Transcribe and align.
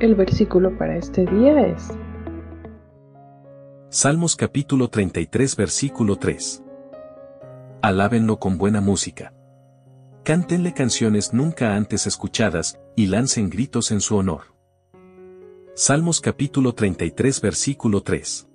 El 0.00 0.16
versículo 0.16 0.76
para 0.76 0.96
este 0.96 1.24
día 1.24 1.68
es 1.68 1.96
Salmos 3.90 4.34
capítulo 4.34 4.88
33 4.88 5.54
versículo 5.54 6.16
3. 6.16 6.64
Alábenlo 7.80 8.40
con 8.40 8.58
buena 8.58 8.80
música. 8.80 9.32
Cántenle 10.24 10.74
canciones 10.74 11.32
nunca 11.32 11.76
antes 11.76 12.08
escuchadas, 12.08 12.80
y 12.96 13.06
lancen 13.06 13.50
gritos 13.50 13.92
en 13.92 14.00
su 14.00 14.16
honor. 14.16 14.56
Salmos 15.76 16.20
capítulo 16.20 16.74
33 16.74 17.40
versículo 17.40 18.02
3. 18.02 18.48